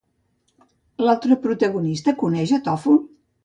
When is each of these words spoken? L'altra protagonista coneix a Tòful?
L'altra 1.03 1.39
protagonista 1.45 2.17
coneix 2.25 2.59
a 2.61 2.63
Tòful? 2.71 3.03